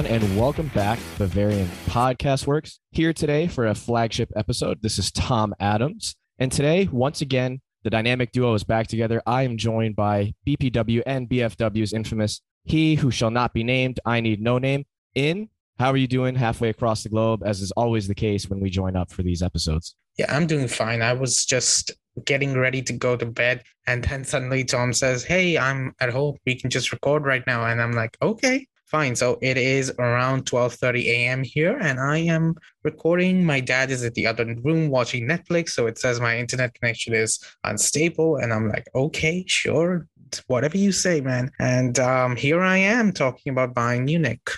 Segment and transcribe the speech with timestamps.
[0.00, 2.80] everyone, and welcome back Bavarian Podcast Works.
[2.90, 4.80] Here today for a flagship episode.
[4.80, 6.16] This is Tom Adams.
[6.38, 9.20] And today, once again, the dynamic duo is back together.
[9.26, 14.20] I am joined by BPW and BFW's infamous He Who Shall Not Be Named, I
[14.20, 14.86] Need No Name.
[15.14, 18.60] In, how are you doing halfway across the globe, as is always the case when
[18.60, 19.96] we join up for these episodes?
[20.16, 21.02] Yeah, I'm doing fine.
[21.02, 21.92] I was just
[22.24, 26.36] getting ready to go to bed, and then suddenly Tom says, Hey, I'm at home.
[26.46, 27.66] We can just record right now.
[27.66, 28.66] And I'm like, Okay.
[28.90, 29.14] Fine.
[29.14, 31.44] So it is around 12:30 a.m.
[31.44, 33.44] here, and I am recording.
[33.44, 37.14] My dad is at the other room watching Netflix, so it says my internet connection
[37.14, 40.08] is unstable, and I'm like, okay, sure,
[40.48, 41.52] whatever you say, man.
[41.60, 44.50] And um, here I am talking about Bayern Munich.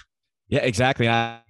[0.48, 1.10] Yeah, exactly.
[1.10, 1.40] I,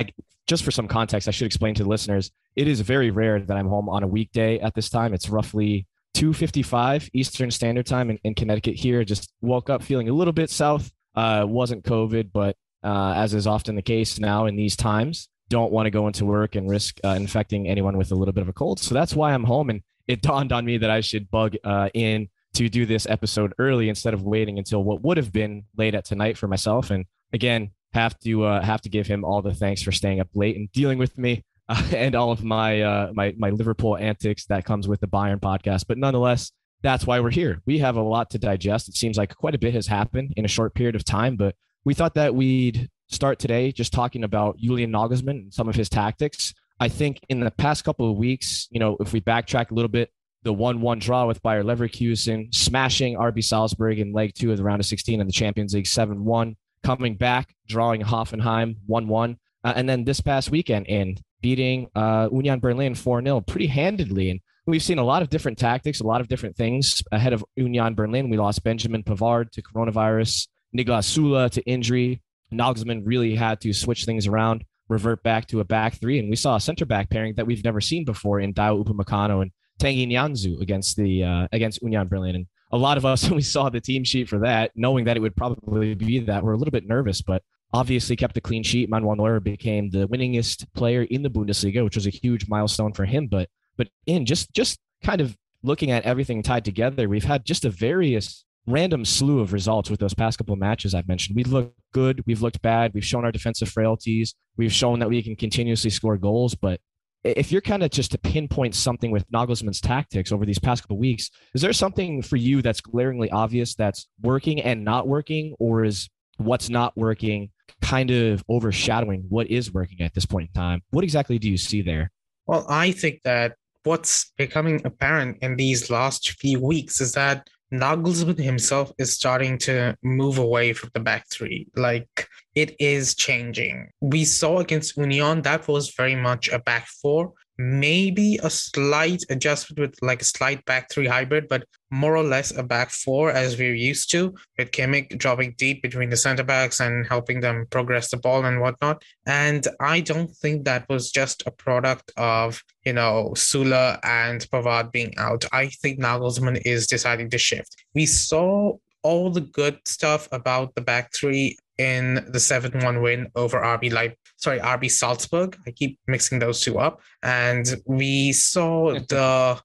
[0.49, 2.33] just for some context, I should explain to the listeners.
[2.57, 5.15] It is very rare that I'm home on a weekday at this time.
[5.15, 8.75] It's roughly 2:55 Eastern Standard Time in, in Connecticut.
[8.75, 10.91] Here, just woke up feeling a little bit south.
[11.15, 15.73] Uh, wasn't COVID, but uh, as is often the case now in these times, don't
[15.73, 18.49] want to go into work and risk uh, infecting anyone with a little bit of
[18.49, 18.81] a cold.
[18.81, 19.71] So that's why I'm home.
[19.71, 23.55] And it dawned on me that I should bug uh, in to do this episode
[23.59, 26.91] early instead of waiting until what would have been late at tonight for myself.
[26.91, 30.29] And again, have to uh, have to give him all the thanks for staying up
[30.35, 34.47] late and dealing with me uh, and all of my uh, my my Liverpool antics
[34.47, 35.85] that comes with the Bayern podcast.
[35.87, 37.63] But nonetheless, that's why we're here.
[37.67, 38.89] We have a lot to digest.
[38.89, 41.55] It seems like quite a bit has happened in a short period of time, but
[41.85, 45.89] we thought that we'd start today just talking about Julian Nagelsmann and some of his
[45.89, 46.55] tactics.
[46.81, 49.89] I think in the past couple of weeks, you know, if we backtrack a little
[49.89, 50.11] bit,
[50.43, 54.65] the 1 1 draw with Bayer Leverkusen, smashing RB Salzburg in leg two of the
[54.65, 59.37] round of 16 in the Champions League 7 1, coming back, drawing Hoffenheim 1 1.
[59.65, 64.31] Uh, and then this past weekend in beating uh, Union Berlin 4 0 pretty handedly.
[64.31, 67.45] And we've seen a lot of different tactics, a lot of different things ahead of
[67.55, 68.29] Union Berlin.
[68.29, 70.49] We lost Benjamin Pavard to coronavirus.
[70.77, 72.23] Niklas Süle to injury.
[72.53, 76.37] Nagelsmann really had to switch things around, revert back to a back three, and we
[76.37, 79.51] saw a center back pairing that we've never seen before in Dayot Upamecano and
[79.81, 82.37] Tanguy Nianzou against the uh, against Union Berlin.
[82.37, 85.17] And a lot of us, when we saw the team sheet for that, knowing that
[85.17, 88.63] it would probably be that, we're a little bit nervous, but obviously kept a clean
[88.63, 88.91] sheet.
[88.91, 93.05] Manuel Neuer became the winningest player in the Bundesliga, which was a huge milestone for
[93.05, 93.27] him.
[93.27, 97.65] But but in just just kind of looking at everything tied together, we've had just
[97.65, 101.37] a various random slew of results with those past couple of matches I've mentioned.
[101.37, 105.23] We've looked good, we've looked bad, we've shown our defensive frailties, we've shown that we
[105.23, 106.55] can continuously score goals.
[106.55, 106.81] But
[107.25, 110.97] if you're kind of just to pinpoint something with Nagelsmann's tactics over these past couple
[110.97, 115.55] of weeks, is there something for you that's glaringly obvious that's working and not working,
[115.59, 116.09] or is
[116.39, 117.51] what's not working
[117.81, 120.83] kind of overshadowing what is working at this point in time?
[120.91, 122.11] What exactly do you see there?
[122.47, 128.39] Well, I think that what's becoming apparent in these last few weeks is that Nagelsmann
[128.39, 131.67] himself is starting to move away from the back three.
[131.75, 133.91] Like it is changing.
[134.01, 139.79] We saw against Union that was very much a back four maybe a slight adjustment
[139.79, 143.59] with like a slight back three hybrid, but more or less a back four as
[143.59, 148.11] we're used to, with Kimmich dropping deep between the center backs and helping them progress
[148.11, 149.03] the ball and whatnot.
[149.27, 154.91] And I don't think that was just a product of, you know, Süle and Pavard
[154.91, 155.45] being out.
[155.53, 157.77] I think Nagelsmann is deciding to shift.
[157.95, 163.61] We saw all the good stuff about the back three in the 7-1 win over
[163.61, 165.57] RB Leip, sorry, RB Salzburg.
[165.67, 167.01] I keep mixing those two up.
[167.23, 169.61] And we saw the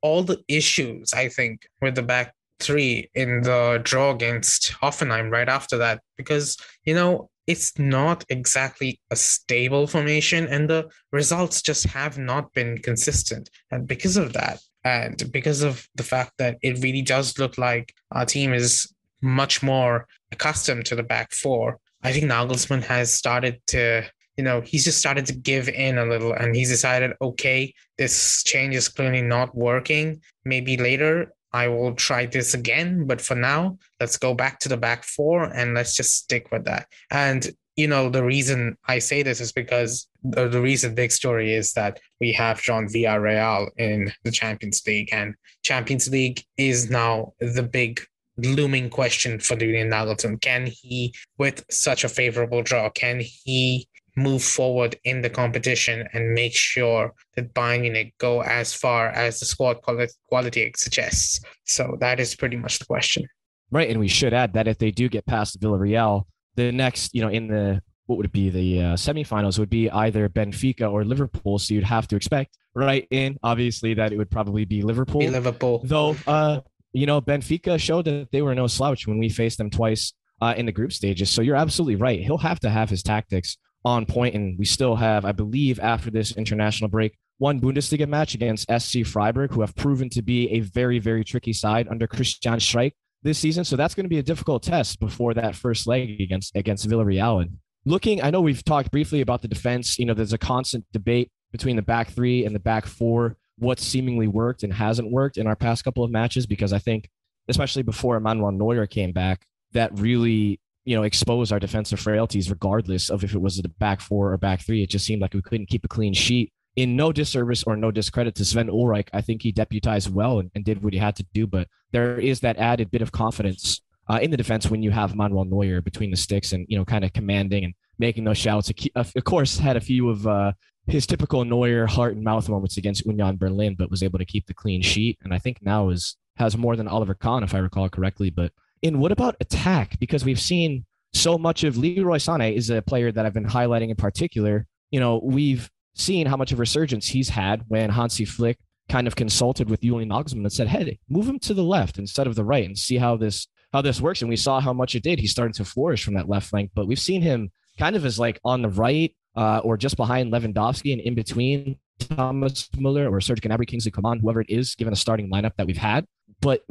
[0.00, 5.48] all the issues, I think, with the back three in the draw against Hoffenheim right
[5.48, 6.00] after that.
[6.16, 12.52] Because, you know, it's not exactly a stable formation and the results just have not
[12.52, 13.48] been consistent.
[13.70, 17.94] And because of that, and because of the fact that it really does look like
[18.12, 21.78] our team is much more accustomed to the back four.
[22.02, 24.04] I think Nagelsmann has started to,
[24.36, 28.42] you know, he's just started to give in a little and he's decided, okay, this
[28.44, 30.20] change is clearly not working.
[30.44, 33.06] Maybe later I will try this again.
[33.06, 36.64] But for now, let's go back to the back four and let's just stick with
[36.66, 36.86] that.
[37.10, 41.54] And, you know, the reason I say this is because the, the reason big story
[41.54, 47.32] is that we have Jean Villarreal in the Champions League and Champions League is now
[47.40, 48.00] the big
[48.38, 50.40] looming question for Julian Nagelsmann.
[50.40, 56.34] Can he, with such a favorable draw, can he move forward in the competition and
[56.34, 59.80] make sure that Bayern Munich go as far as the squad
[60.28, 61.40] quality suggests?
[61.64, 63.26] So that is pretty much the question.
[63.70, 67.20] Right, and we should add that if they do get past Villarreal, the next, you
[67.20, 68.50] know, in the what would it be?
[68.50, 71.58] The uh, semifinals would be either Benfica or Liverpool.
[71.58, 75.20] So you'd have to expect right in, obviously, that it would probably be Liverpool.
[75.20, 75.82] Be Liverpool.
[75.84, 76.60] Though uh,
[76.92, 80.54] you know, Benfica showed that they were no slouch when we faced them twice uh,
[80.56, 81.30] in the group stages.
[81.30, 82.20] So you're absolutely right.
[82.20, 86.10] He'll have to have his tactics on point, and we still have, I believe, after
[86.10, 90.60] this international break, one Bundesliga match against SC Freiburg, who have proven to be a
[90.60, 93.64] very, very tricky side under Christian Streich this season.
[93.64, 97.42] So that's going to be a difficult test before that first leg against against Villarreal.
[97.42, 99.98] And looking, I know we've talked briefly about the defense.
[99.98, 103.80] You know, there's a constant debate between the back three and the back four, what
[103.80, 107.08] seemingly worked and hasn't worked in our past couple of matches, because I think,
[107.48, 113.10] especially before Manuel Neuer came back, that really you know exposed our defensive frailties regardless
[113.10, 115.42] of if it was the back four or back three it just seemed like we
[115.42, 119.20] couldn't keep a clean sheet in no disservice or no discredit to Sven Ulreich, I
[119.20, 121.44] think he deputized well and, and, did what he had to do.
[121.44, 125.14] But there is that added bit of confidence uh, in the defense when you have
[125.14, 128.72] Manuel Neuer between the sticks and you know kind of commanding and making those shouts.
[128.94, 130.52] Of course, had a few of uh,
[130.86, 134.46] his typical Neuer heart and mouth moments against Union Berlin, but was able to keep
[134.46, 135.18] the clean sheet.
[135.22, 138.30] And I think now is has more than Oliver Kahn, if I recall correctly.
[138.30, 138.52] But
[138.82, 139.98] in what about attack?
[139.98, 143.90] Because we've seen so much of Leroy Sané is a player that I've been highlighting
[143.90, 144.66] in particular.
[144.90, 148.58] You know, we've seen how much of resurgence he's had when Hansi Flick
[148.88, 152.26] kind of consulted with Julian Nagelsmann and said, "Hey, move him to the left instead
[152.26, 154.94] of the right, and see how this how this works." And we saw how much
[154.94, 155.18] it did.
[155.18, 158.18] He started to flourish from that left flank, but we've seen him kind of as
[158.18, 163.20] like on the right uh, or just behind Lewandowski and in between Thomas Muller or
[163.20, 166.04] Serge Gnabry, Kingsley Coman, whoever it is, given a starting lineup that we've had.
[166.40, 166.62] But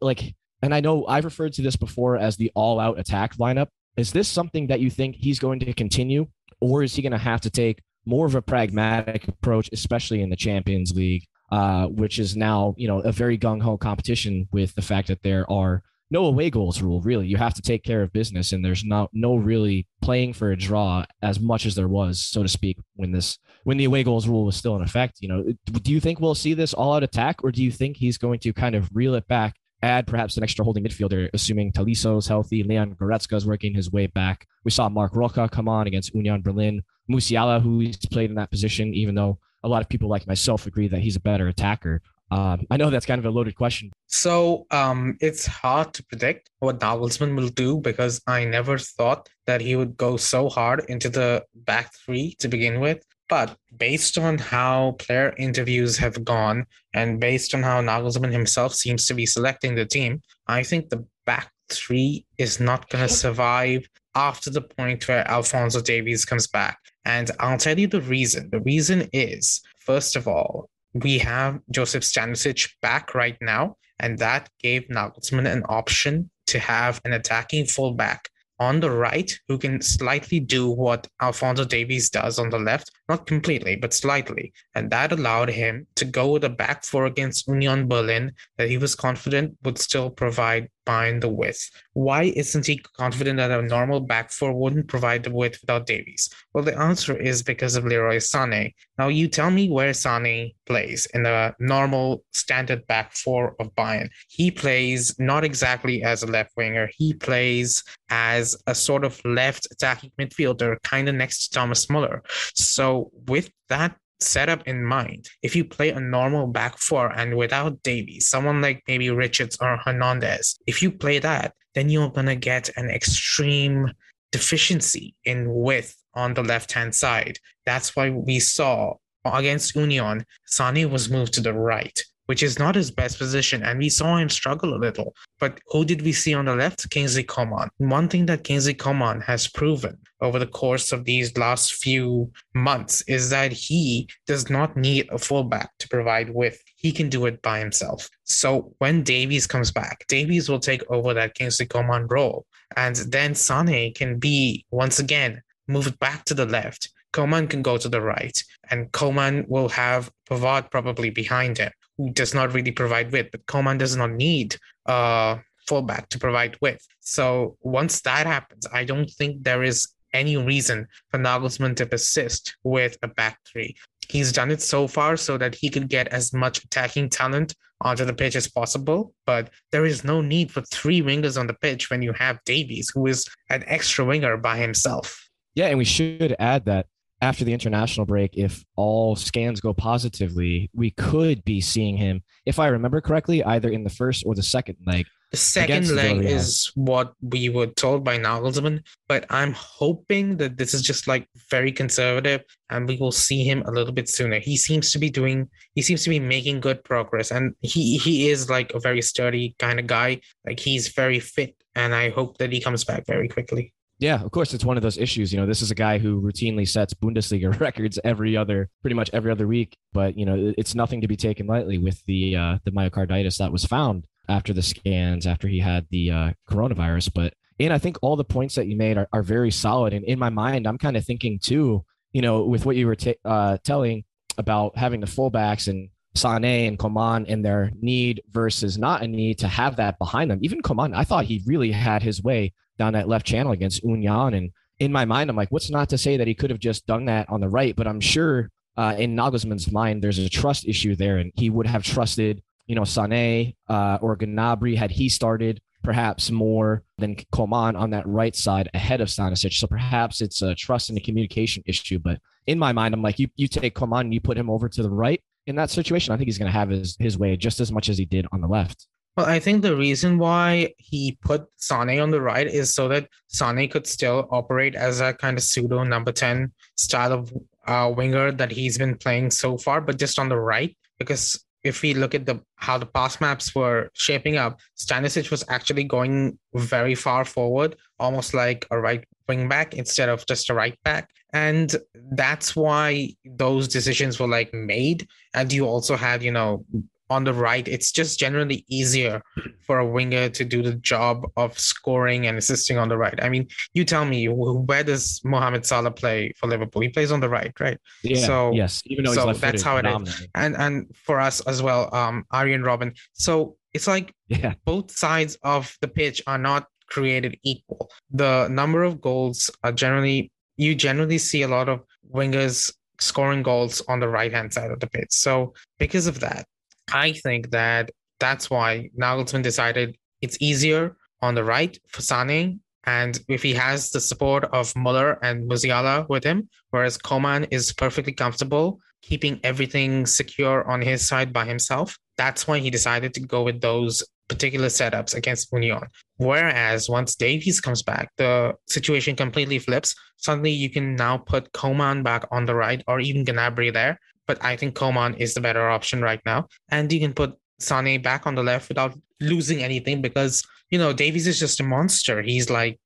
[0.00, 3.68] like, and I know I've referred to this before as the all-out attack lineup.
[3.96, 6.26] Is this something that you think he's going to continue,
[6.60, 10.30] or is he going to have to take more of a pragmatic approach, especially in
[10.30, 14.74] the Champions League, uh, which is now you know a very gung ho competition with
[14.74, 17.00] the fact that there are no away goals rule.
[17.00, 20.52] Really, you have to take care of business, and there's not no really playing for
[20.52, 24.04] a draw as much as there was, so to speak, when this when the away
[24.04, 25.18] goals rule was still in effect.
[25.20, 27.96] You know, do you think we'll see this all out attack, or do you think
[27.96, 29.56] he's going to kind of reel it back?
[29.82, 32.62] Add perhaps an extra holding midfielder, assuming Tolisso is healthy.
[32.62, 34.46] Leon Goretzka is working his way back.
[34.64, 36.82] We saw Marc Roca come on against Union Berlin.
[37.10, 40.88] Musiala, who's played in that position, even though a lot of people like myself agree
[40.88, 42.00] that he's a better attacker.
[42.32, 43.92] Um, I know that's kind of a loaded question.
[44.06, 49.60] So um, it's hard to predict what Nagelsmann will do because I never thought that
[49.60, 53.04] he would go so hard into the back three to begin with.
[53.28, 56.64] But based on how player interviews have gone
[56.94, 61.04] and based on how Nagelsmann himself seems to be selecting the team, I think the
[61.26, 66.78] back three is not going to survive after the point where Alphonso Davies comes back.
[67.04, 68.48] And I'll tell you the reason.
[68.50, 74.48] The reason is, first of all, we have Joseph Stanisic back right now, and that
[74.60, 78.28] gave Nagelsmann an option to have an attacking fullback.
[78.58, 83.26] On the right who can slightly do what Alphonso Davies does on the left, not
[83.26, 84.52] completely, but slightly.
[84.74, 88.78] And that allowed him to go with a back four against Union Berlin that he
[88.78, 91.70] was confident would still provide find the width.
[91.92, 96.28] Why isn't he confident that a normal back four wouldn't provide the width without Davies?
[96.52, 98.72] Well, the answer is because of Leroy Sané.
[98.98, 104.08] Now, you tell me where Sané plays in the normal standard back four of Bayern.
[104.28, 109.66] He plays not exactly as a left winger, he plays as a sort of left
[109.70, 112.22] attacking midfielder, kind of next to Thomas Muller.
[112.54, 117.82] So, with that setup in mind, if you play a normal back four and without
[117.82, 122.36] Davies, someone like maybe Richards or Hernandez, if you play that, then you're going to
[122.36, 123.90] get an extreme
[124.30, 127.38] deficiency in width on the left hand side.
[127.66, 128.94] That's why we saw
[129.24, 133.62] against Union, Sane was moved to the right which is not his best position.
[133.62, 135.14] And we saw him struggle a little.
[135.40, 136.90] But who did we see on the left?
[136.90, 137.68] Kingsley Coman.
[137.78, 143.02] One thing that Kingsley Coman has proven over the course of these last few months
[143.08, 146.62] is that he does not need a fullback to provide width.
[146.76, 148.08] He can do it by himself.
[148.24, 152.46] So when Davies comes back, Davies will take over that Kingsley Coman role.
[152.76, 156.90] And then Sane can be once again moved back to the left.
[157.12, 161.70] Coman can go to the right, and Coman will have Pavard probably behind him
[162.12, 164.56] does not really provide width, but Coman does not need
[164.88, 164.92] uh,
[165.38, 166.86] a fullback to provide width.
[167.00, 172.56] So once that happens, I don't think there is any reason for Nagelsmann to persist
[172.64, 173.76] with a back three.
[174.08, 178.04] He's done it so far so that he could get as much attacking talent onto
[178.04, 181.90] the pitch as possible, but there is no need for three wingers on the pitch
[181.90, 185.28] when you have Davies, who is an extra winger by himself.
[185.54, 186.86] Yeah, and we should add that
[187.22, 192.58] after the international break, if all scans go positively, we could be seeing him, if
[192.58, 195.06] I remember correctly, either in the first or the second leg.
[195.30, 200.74] The second leg is what we were told by Nagelsmann, but I'm hoping that this
[200.74, 204.40] is just like very conservative and we will see him a little bit sooner.
[204.40, 208.28] He seems to be doing, he seems to be making good progress and he, he
[208.28, 210.20] is like a very sturdy kind of guy.
[210.44, 213.72] Like he's very fit and I hope that he comes back very quickly.
[214.02, 215.32] Yeah, of course, it's one of those issues.
[215.32, 219.08] You know, this is a guy who routinely sets Bundesliga records every other, pretty much
[219.12, 219.78] every other week.
[219.92, 223.52] But you know, it's nothing to be taken lightly with the uh, the myocarditis that
[223.52, 227.12] was found after the scans after he had the uh, coronavirus.
[227.14, 229.92] But and I think all the points that you made are, are very solid.
[229.92, 232.96] And in my mind, I'm kind of thinking too, you know, with what you were
[232.96, 234.02] t- uh, telling
[234.36, 239.38] about having the fullbacks and Sané and Coman and their need versus not a need
[239.38, 240.40] to have that behind them.
[240.42, 244.34] Even Coman, I thought he really had his way down that left channel against Union.
[244.34, 246.86] And in my mind, I'm like, what's not to say that he could have just
[246.86, 247.74] done that on the right?
[247.76, 251.66] But I'm sure uh, in Nagelsmann's mind, there's a trust issue there, and he would
[251.66, 257.76] have trusted, you know, Sané uh, or Gnabry had he started perhaps more than Coman
[257.76, 259.52] on that right side ahead of Stanisic.
[259.52, 261.98] So perhaps it's a trust and a communication issue.
[261.98, 264.68] But in my mind, I'm like, you, you take Coman and you put him over
[264.68, 266.14] to the right in that situation.
[266.14, 268.26] I think he's going to have his, his way just as much as he did
[268.32, 268.86] on the left.
[269.16, 273.08] Well, I think the reason why he put Sane on the right is so that
[273.28, 277.32] Sane could still operate as a kind of pseudo number 10 style of
[277.66, 280.74] uh, winger that he's been playing so far, but just on the right.
[280.98, 285.44] Because if we look at the how the pass maps were shaping up, Stanisic was
[285.48, 290.54] actually going very far forward, almost like a right wing back instead of just a
[290.54, 291.10] right back.
[291.32, 291.74] And
[292.12, 295.06] that's why those decisions were like made.
[295.34, 296.64] And you also had, you know,
[297.12, 299.22] on the right, it's just generally easier
[299.66, 303.22] for a winger to do the job of scoring and assisting on the right.
[303.22, 306.80] I mean, you tell me, where does Mohamed Salah play for Liverpool?
[306.80, 307.78] He plays on the right, right?
[308.02, 308.26] Yeah.
[308.26, 310.26] So yes, even though so that's how it is.
[310.34, 312.96] And and for us as well, um, Arjen Robben.
[313.12, 314.54] So it's like yeah.
[314.64, 317.90] both sides of the pitch are not created equal.
[318.10, 323.82] The number of goals are generally you generally see a lot of wingers scoring goals
[323.88, 325.10] on the right hand side of the pitch.
[325.10, 326.46] So because of that,
[326.92, 332.60] I think that that's why Nagelsmann decided it's easier on the right for Sane.
[332.84, 337.72] And if he has the support of Muller and Musiala with him, whereas Coman is
[337.72, 343.20] perfectly comfortable keeping everything secure on his side by himself, that's why he decided to
[343.20, 345.80] go with those particular setups against Union.
[346.16, 349.94] Whereas once Davies comes back, the situation completely flips.
[350.16, 354.42] Suddenly you can now put Coman back on the right or even Gnabry there but
[354.44, 356.48] I think Coman is the better option right now.
[356.70, 360.92] And you can put Sane back on the left without losing anything because you know
[360.92, 362.22] Davies is just a monster.
[362.22, 362.80] He's like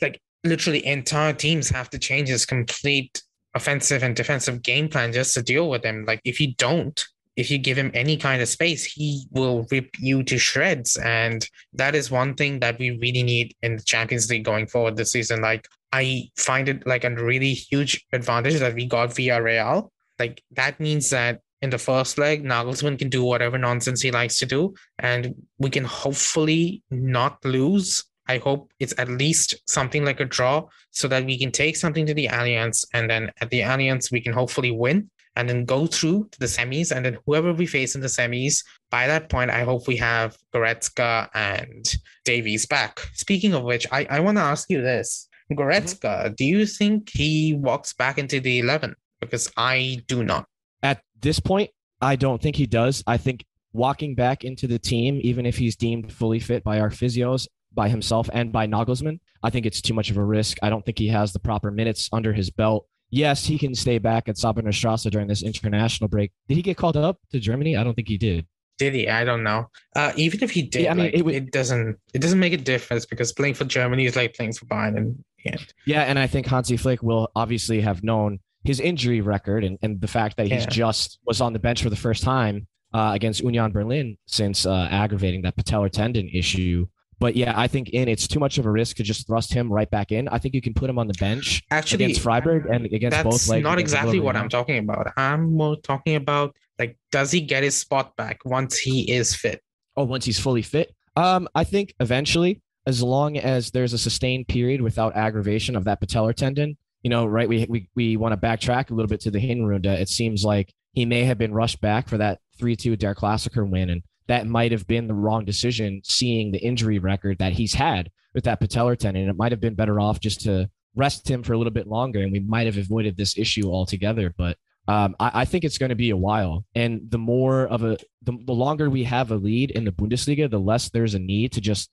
[0.00, 3.22] like literally entire teams have to change his complete
[3.54, 6.04] offensive and defensive game plan just to deal with him.
[6.06, 7.04] Like if you don't,
[7.36, 10.96] if you give him any kind of space, he will rip you to shreds.
[10.96, 14.96] And that is one thing that we really need in the Champions League going forward
[14.96, 15.40] this season.
[15.40, 20.80] Like I find it like a really huge advantage that we got Villarreal like that
[20.80, 24.74] means that in the first leg, Nagelsmann can do whatever nonsense he likes to do,
[24.98, 28.04] and we can hopefully not lose.
[28.28, 32.06] I hope it's at least something like a draw so that we can take something
[32.06, 35.86] to the Allianz, and then at the Allianz, we can hopefully win and then go
[35.86, 36.94] through to the semis.
[36.94, 40.36] And then whoever we face in the semis, by that point, I hope we have
[40.52, 41.86] Goretzka and
[42.24, 42.98] Davies back.
[43.14, 46.34] Speaking of which, I, I want to ask you this Goretzka, mm-hmm.
[46.34, 48.96] do you think he walks back into the 11?
[49.20, 50.46] Because I do not.
[50.82, 51.70] At this point,
[52.00, 53.02] I don't think he does.
[53.06, 56.90] I think walking back into the team, even if he's deemed fully fit by our
[56.90, 60.58] physios, by himself and by Nagelsmann, I think it's too much of a risk.
[60.62, 62.86] I don't think he has the proper minutes under his belt.
[63.10, 66.32] Yes, he can stay back at Säbener Straße during this international break.
[66.48, 67.76] Did he get called up to Germany?
[67.76, 68.46] I don't think he did.
[68.78, 69.08] Did he?
[69.08, 69.68] I don't know.
[69.96, 72.38] Uh, even if he did, yeah, I mean, like, it, would, it, doesn't it doesn't
[72.38, 75.56] make a difference because playing for Germany is like playing for Bayern and yeah.
[75.86, 80.00] Yeah, and I think Hansi Flick will obviously have known his injury record and, and
[80.00, 80.70] the fact that he's yeah.
[80.70, 84.88] just was on the bench for the first time uh, against Union Berlin since uh,
[84.90, 86.86] aggravating that patellar tendon issue.
[87.20, 89.72] But yeah, I think in it's too much of a risk to just thrust him
[89.72, 90.28] right back in.
[90.28, 93.24] I think you can put him on the bench actually against Freiburg and against that's
[93.24, 93.46] both.
[93.46, 95.12] That's not exactly what I'm talking about.
[95.16, 99.62] I'm more talking about like, does he get his spot back once he is fit?
[99.96, 100.94] Oh, once he's fully fit.
[101.16, 106.00] Um, I think eventually, as long as there's a sustained period without aggravation of that
[106.00, 106.76] patellar tendon,
[107.08, 107.48] you know, right?
[107.48, 109.86] We we we want to backtrack a little bit to the Hinrunde.
[109.86, 113.88] It seems like he may have been rushed back for that three-two Der Klassiker win,
[113.88, 118.10] and that might have been the wrong decision, seeing the injury record that he's had
[118.34, 119.26] with that patellar tendon.
[119.26, 122.20] It might have been better off just to rest him for a little bit longer,
[122.20, 124.34] and we might have avoided this issue altogether.
[124.36, 127.84] But um, I, I, think it's going to be a while, and the more of
[127.84, 131.18] a the, the longer we have a lead in the Bundesliga, the less there's a
[131.18, 131.88] need to just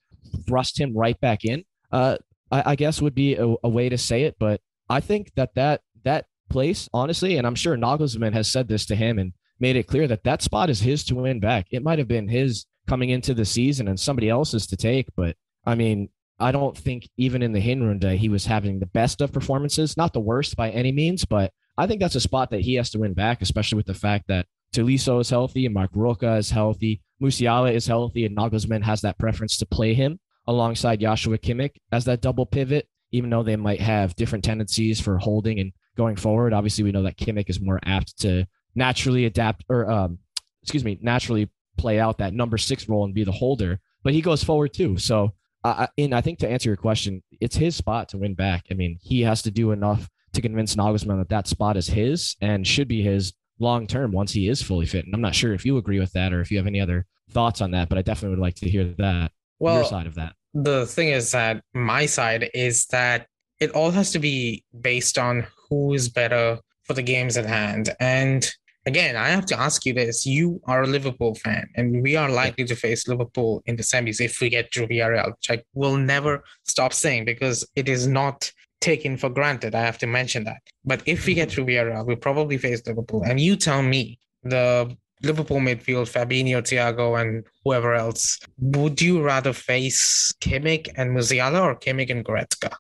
[0.46, 1.64] thrust him right back in.
[1.90, 2.18] Uh,
[2.52, 5.56] I, I guess would be a, a way to say it, but I think that
[5.56, 9.76] that that place, honestly, and I'm sure Nagelsmann has said this to him and made
[9.76, 11.68] it clear that that spot is his to win back.
[11.72, 15.36] It might have been his coming into the season and somebody else's to take, but
[15.66, 19.32] I mean, I don't think even in the Hinrunde he was having the best of
[19.32, 22.76] performances, not the worst by any means, but I think that's a spot that he
[22.76, 26.36] has to win back, especially with the fact that Tolisso is healthy and Marc Roca
[26.36, 31.38] is healthy, Musiala is healthy, and Nagelsmann has that preference to play him alongside Joshua
[31.38, 35.72] Kimmich as that double pivot, even though they might have different tendencies for holding and
[35.98, 36.54] going forward.
[36.54, 38.46] Obviously, we know that Kimmich is more apt to
[38.76, 40.20] naturally adapt or, um,
[40.62, 44.22] excuse me, naturally play out that number six role and be the holder, but he
[44.22, 44.98] goes forward too.
[44.98, 45.34] So
[45.66, 48.66] uh, and I think to answer your question, it's his spot to win back.
[48.70, 52.36] I mean, he has to do enough to convince Nagelsmann that that spot is his
[52.40, 55.06] and should be his long term once he is fully fit.
[55.06, 57.08] And I'm not sure if you agree with that or if you have any other
[57.32, 59.32] thoughts on that, but I definitely would like to hear that.
[59.58, 60.34] Well, your side of that.
[60.56, 63.28] The thing is that my side is that
[63.60, 67.90] it all has to be based on who is better for the games at hand.
[68.00, 68.50] And
[68.86, 70.26] again, I have to ask you this.
[70.26, 74.22] You are a Liverpool fan, and we are likely to face Liverpool in the semis
[74.22, 78.50] if we get to Villarreal, which I will never stop saying because it is not
[78.80, 79.76] taken for granted.
[79.76, 80.62] I have to mention that.
[80.86, 81.66] But if we get mm-hmm.
[81.66, 83.24] to Villarreal, we'll probably face Liverpool.
[83.24, 84.96] And you tell me, the
[85.26, 91.76] Liverpool midfield, Fabinho, Thiago, and whoever else, would you rather face Kimmich and Musiala or
[91.76, 92.74] Kimmich and Goretzka?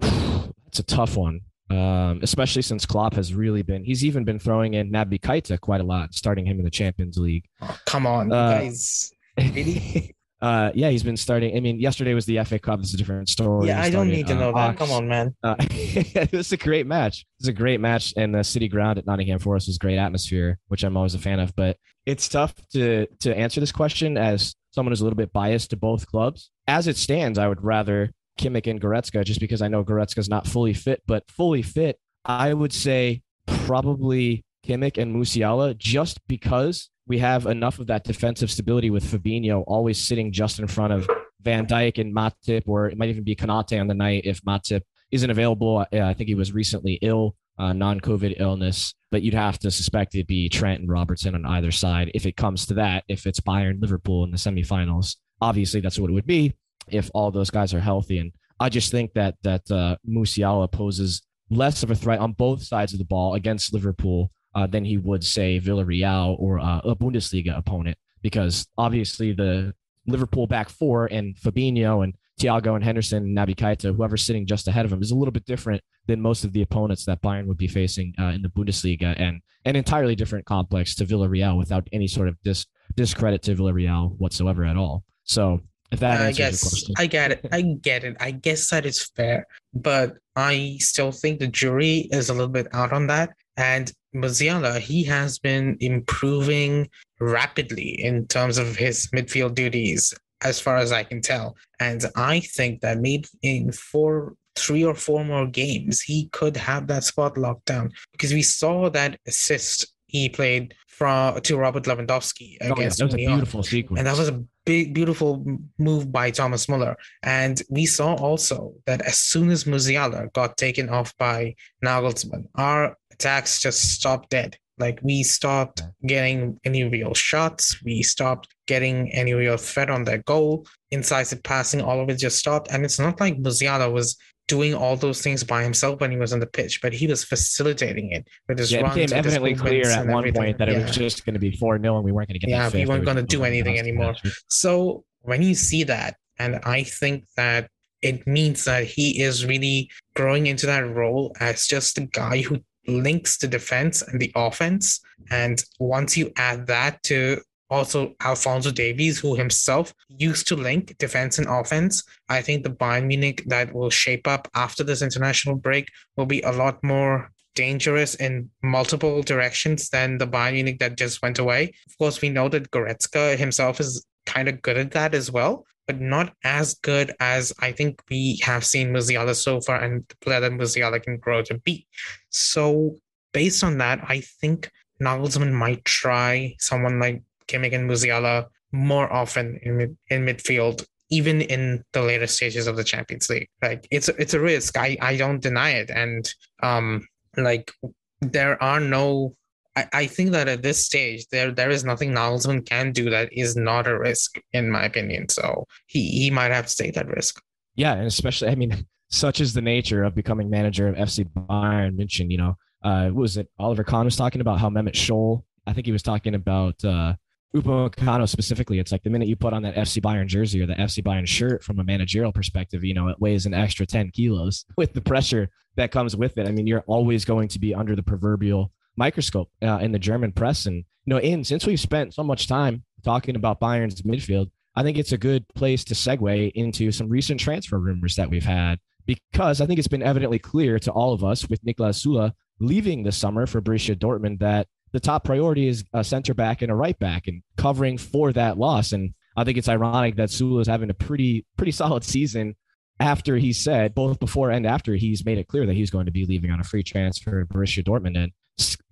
[0.00, 3.84] That's a tough one um, especially since Klopp has really been.
[3.84, 7.16] He's even been throwing in Naby Keita quite a lot, starting him in the Champions
[7.16, 7.44] League.
[7.62, 9.12] Oh, come on, uh, guys.
[9.38, 10.14] Really?
[10.42, 11.56] uh, yeah, he's been starting.
[11.56, 12.80] I mean, yesterday was the FA Cup.
[12.80, 13.68] It's a different story.
[13.68, 14.76] Yeah, I don't need to uh, know that.
[14.76, 15.34] Come on, man.
[15.42, 17.20] Uh, it was a great match.
[17.20, 20.58] It was a great match, and the City Ground at Nottingham Forest was great atmosphere,
[20.68, 21.54] which I'm always a fan of.
[21.56, 25.70] But it's tough to to answer this question as someone who's a little bit biased
[25.70, 26.50] to both clubs.
[26.66, 30.46] As it stands, I would rather Kimmich and Goretzka just because I know Goretzka's not
[30.46, 37.18] fully fit, but fully fit, I would say probably Kimmich and Musiala just because we
[37.18, 41.08] have enough of that defensive stability with Fabinho always sitting just in front of
[41.42, 44.82] Van Dijk and Matip, or it might even be Konaté on the night if Matip
[45.10, 45.84] isn't available.
[45.92, 50.26] I think he was recently ill, uh, non-COVID illness, but you'd have to suspect it'd
[50.26, 53.04] be Trent and Robertson on either side if it comes to that.
[53.08, 56.54] If it's Bayern Liverpool in the semifinals, obviously that's what it would be
[56.88, 58.18] if all those guys are healthy.
[58.18, 62.62] And I just think that that uh, Musiala poses less of a threat on both
[62.62, 66.96] sides of the ball against Liverpool uh, than he would say Villarreal or uh, a
[66.96, 69.74] Bundesliga opponent, because obviously the
[70.06, 74.66] Liverpool back four and Fabinho and Thiago and Henderson and Naby Keita, whoever's sitting just
[74.66, 77.46] ahead of him, is a little bit different than most of the opponents that Bayern
[77.46, 81.86] would be facing uh, in the Bundesliga, and an entirely different complex to Villarreal without
[81.92, 85.04] any sort of dis- discredit to Villarreal whatsoever at all.
[85.24, 85.60] So
[85.92, 87.48] if that I guess I get it.
[87.52, 88.16] I get it.
[88.20, 92.68] I guess that is fair, but I still think the jury is a little bit
[92.72, 93.30] out on that.
[93.60, 96.88] And Musiala, he has been improving
[97.20, 101.56] rapidly in terms of his midfield duties, as far as I can tell.
[101.78, 106.86] And I think that maybe in four, three or four more games, he could have
[106.86, 112.56] that spot locked down because we saw that assist he played from to Robert Lewandowski
[112.60, 113.98] against oh, yeah, that was a beautiful sequence.
[113.98, 115.44] And that was a big, beautiful
[115.78, 116.96] move by Thomas Muller.
[117.22, 122.96] And we saw also that as soon as Musiala got taken off by Nagelsmann, our
[123.10, 124.56] attacks just stopped dead.
[124.78, 127.82] Like we stopped getting any real shots.
[127.84, 130.66] We stopped getting any real threat on their goal.
[130.90, 132.68] Incisive passing, all of it just stopped.
[132.70, 134.16] And it's not like Musiala was
[134.50, 137.22] doing all those things by himself when he was on the pitch, but he was
[137.22, 138.96] facilitating it with his yeah, runs.
[138.96, 140.42] It became evidently clear at one everything.
[140.42, 140.78] point that yeah.
[140.78, 142.68] it was just going to be 4 0 and we weren't going to get Yeah,
[142.74, 144.16] we weren't going to do anything anymore.
[144.48, 147.70] So when you see that, and I think that
[148.02, 152.58] it means that he is really growing into that role as just the guy who
[152.88, 155.00] links the defense and the offense.
[155.30, 161.38] And once you add that to also Alphonso Davies, who himself used to link defense
[161.38, 162.02] and offense.
[162.28, 166.42] I think the Bayern Munich that will shape up after this international break will be
[166.42, 171.72] a lot more dangerous in multiple directions than the Bayern Munich that just went away.
[171.88, 175.64] Of course, we know that Goretzka himself is kind of good at that as well,
[175.86, 180.16] but not as good as I think we have seen Musiala so far and the
[180.16, 181.86] player that Musiala can grow to be.
[182.30, 182.96] So
[183.32, 184.70] based on that, I think
[185.02, 191.40] Nagelsmann might try someone like Kimmich and Musiala more often in mid, in midfield, even
[191.40, 193.48] in the later stages of the Champions League.
[193.62, 194.76] Like it's it's a risk.
[194.76, 196.32] I I don't deny it, and
[196.62, 197.72] um like
[198.20, 199.34] there are no.
[199.76, 203.32] I, I think that at this stage there there is nothing Nagelsmann can do that
[203.32, 205.28] is not a risk in my opinion.
[205.28, 207.40] So he he might have to take that risk.
[207.76, 211.96] Yeah, and especially I mean, such is the nature of becoming manager of FC Bayern
[211.96, 212.30] München.
[212.30, 215.44] You know, uh, was it Oliver Kahn was talking about how Mehmet Scholl?
[215.66, 217.14] I think he was talking about uh,
[217.54, 220.74] Upamecano specifically, it's like the minute you put on that FC Bayern jersey or the
[220.74, 224.64] FC Bayern shirt from a managerial perspective, you know, it weighs an extra 10 kilos
[224.76, 226.46] with the pressure that comes with it.
[226.46, 230.32] I mean, you're always going to be under the proverbial microscope uh, in the German
[230.32, 230.66] press.
[230.66, 234.82] And, you know, in since we've spent so much time talking about Bayern's midfield, I
[234.82, 238.78] think it's a good place to segue into some recent transfer rumors that we've had
[239.06, 243.02] because I think it's been evidently clear to all of us with Niklas Süle leaving
[243.02, 246.74] this summer for Borussia Dortmund that the top priority is a center back and a
[246.74, 248.92] right back and covering for that loss.
[248.92, 252.56] And I think it's ironic that Süle is having a pretty pretty solid season
[252.98, 256.12] after he said both before and after he's made it clear that he's going to
[256.12, 258.32] be leaving on a free transfer to Borussia Dortmund and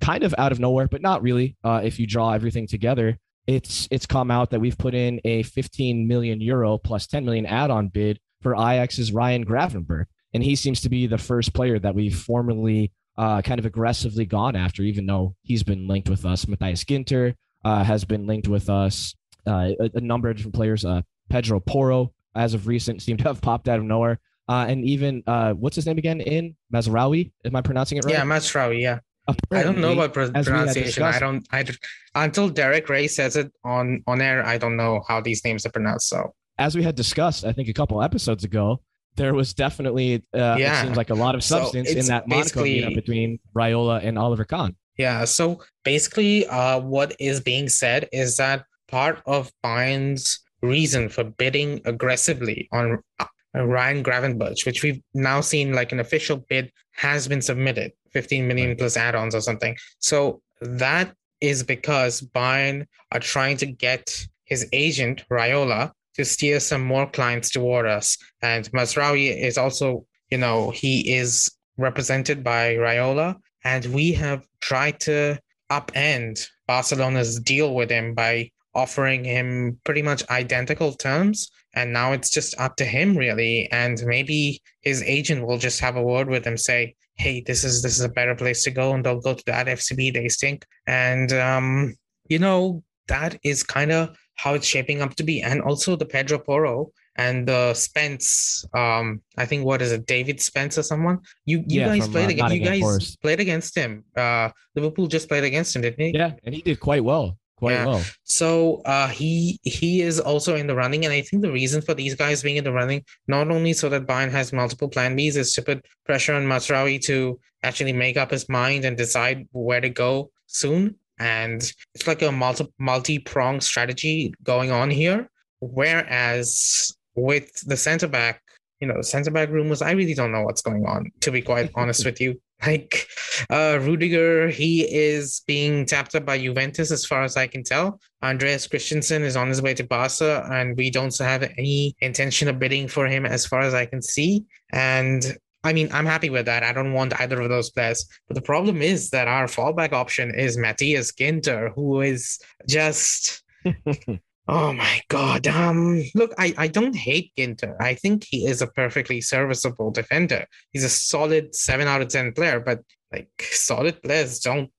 [0.01, 1.57] kind of out of nowhere, but not really.
[1.63, 5.43] Uh, if you draw everything together, it's it's come out that we've put in a
[5.43, 10.81] 15 million euro plus 10 million add-on bid for Ajax's Ryan Gravenberch, and he seems
[10.83, 15.05] to be the first player that we've formally uh, kind of aggressively gone after, even
[15.05, 16.47] though he's been linked with us.
[16.47, 19.15] Matthias Ginter uh, has been linked with us.
[19.47, 20.85] Uh, a, a, number of different players.
[20.85, 24.21] Uh, Pedro Porro, as of recent, seemed to have popped out of nowhere.
[24.49, 26.21] Uh, and even uh, what's his name again?
[26.21, 28.15] In Mazraoui, am I pronouncing it right?
[28.15, 28.81] Yeah, Mazraoui.
[28.81, 29.01] Yeah.
[29.27, 31.03] Apparently, I don't know about pronunciation.
[31.03, 31.47] I don't.
[31.53, 31.67] I
[32.15, 34.45] until Derek Rae says it on on air.
[34.47, 36.09] I don't know how these names are pronounced.
[36.09, 38.81] So as we had discussed, I think a couple episodes ago,
[39.19, 40.81] there was definitely uh, yeah.
[40.81, 44.19] it seems like a lot of substance so in that Monaco meetup between Raiola and
[44.19, 44.75] Oliver Kahn.
[44.97, 45.25] Yeah.
[45.27, 51.81] So basically, uh, what is being said is that part of Bayern's reason for bidding
[51.85, 57.43] aggressively on uh, Ryan Gravenberch, which we've now seen like an official bid has been
[57.43, 59.77] submitted, 15 million plus add-ons or something.
[60.01, 66.83] So that is because Bayern are trying to get his agent Raiola to steer some
[66.83, 68.19] more clients toward us.
[68.43, 74.99] And Mazraoui is also, you know, he is represented by Raiola, and we have tried
[75.01, 75.39] to
[75.71, 81.51] upend Barcelona's deal with him by offering him pretty much identical terms.
[81.75, 83.71] And now it's just up to him, really.
[83.71, 87.83] And maybe his agent will just have a word with him, say, "Hey, this is
[87.83, 90.11] this is a better place to go," and they'll go to that FCB.
[90.11, 91.95] They stink, and um,
[92.29, 96.07] you know that is kind of how it's shaping up to be, and also the
[96.07, 98.65] Pedro Porro and the Spence.
[98.73, 101.19] Um, I think what is it, David Spence or someone?
[101.45, 103.21] You you yeah, guys from, played uh, against you guys Forest.
[103.21, 104.05] played against him.
[104.17, 106.13] Uh, Liverpool just played against him, didn't he?
[106.17, 107.37] Yeah, and he did quite well.
[107.57, 107.87] Quite yeah.
[107.87, 108.05] well.
[108.23, 111.95] So uh, he he is also in the running, and I think the reason for
[111.95, 115.37] these guys being in the running, not only so that Bayern has multiple plan Bs,
[115.37, 119.81] is to put pressure on Mazraoui to actually make up his mind and decide where
[119.81, 125.29] to go soon and it's like a multi multi pronged strategy going on here.
[125.61, 128.43] Whereas with the center back,
[128.81, 131.11] you know, center back rumors, I really don't know what's going on.
[131.21, 133.07] To be quite honest with you, like
[133.51, 138.01] uh, Rudiger, he is being tapped up by Juventus as far as I can tell.
[138.23, 142.59] Andreas Christensen is on his way to Barca, and we don't have any intention of
[142.59, 144.45] bidding for him as far as I can see.
[144.73, 146.63] And I mean, I'm happy with that.
[146.63, 148.07] I don't want either of those players.
[148.29, 153.43] But the problem is that our fallback option is Matthias Ginter, who is just
[154.49, 155.47] oh my god.
[155.47, 157.77] Um look, I, I don't hate Ginter.
[157.81, 160.47] I think he is a perfectly serviceable defender.
[160.73, 162.81] He's a solid seven out of ten player, but
[163.13, 164.71] like solid players don't